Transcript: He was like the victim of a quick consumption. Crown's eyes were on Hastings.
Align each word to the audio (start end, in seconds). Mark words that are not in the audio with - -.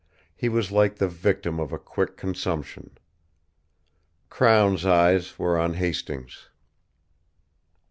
He 0.35 0.49
was 0.49 0.71
like 0.71 0.95
the 0.95 1.07
victim 1.07 1.59
of 1.59 1.71
a 1.71 1.77
quick 1.77 2.17
consumption. 2.17 2.97
Crown's 4.31 4.83
eyes 4.83 5.37
were 5.37 5.59
on 5.59 5.75
Hastings. 5.75 6.49